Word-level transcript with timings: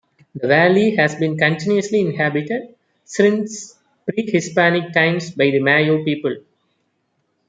The 0.33 0.47
valley 0.47 0.95
has 0.95 1.13
been 1.13 1.37
continuously 1.37 1.99
inhabited 2.01 2.73
since 3.03 3.77
pre-Hispanic 4.09 4.93
times 4.93 5.29
by 5.29 5.51
the 5.51 5.59
Mayo 5.59 6.03
people. 6.03 6.37